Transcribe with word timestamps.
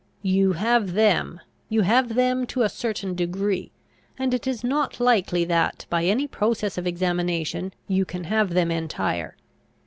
"You 0.23 0.53
have 0.53 0.93
them. 0.93 1.41
You 1.69 1.81
have 1.81 2.15
them 2.15 2.47
to 2.47 2.63
a 2.63 2.69
certain 2.69 3.13
degree; 3.13 3.71
and 4.17 4.33
it 4.33 4.47
is 4.47 4.63
not 4.63 4.99
likely 4.99 5.45
that, 5.45 5.85
by 5.91 6.05
any 6.05 6.25
process 6.25 6.75
of 6.75 6.87
examination, 6.87 7.71
you 7.87 8.03
can 8.03 8.23
have 8.23 8.55
them 8.55 8.71
entire. 8.71 9.35